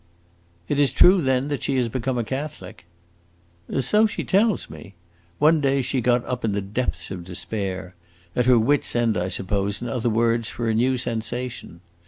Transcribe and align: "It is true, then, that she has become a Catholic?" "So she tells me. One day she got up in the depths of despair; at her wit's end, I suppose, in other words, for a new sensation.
"It 0.67 0.79
is 0.79 0.89
true, 0.91 1.21
then, 1.21 1.49
that 1.49 1.61
she 1.61 1.75
has 1.77 1.87
become 1.87 2.17
a 2.17 2.23
Catholic?" 2.23 2.85
"So 3.81 4.07
she 4.07 4.23
tells 4.23 4.67
me. 4.67 4.95
One 5.37 5.61
day 5.61 5.83
she 5.83 6.01
got 6.01 6.25
up 6.25 6.43
in 6.43 6.53
the 6.53 6.59
depths 6.61 7.11
of 7.11 7.23
despair; 7.23 7.93
at 8.35 8.47
her 8.47 8.57
wit's 8.57 8.95
end, 8.95 9.15
I 9.15 9.27
suppose, 9.27 9.79
in 9.79 9.87
other 9.87 10.09
words, 10.09 10.49
for 10.49 10.67
a 10.67 10.73
new 10.73 10.97
sensation. 10.97 11.81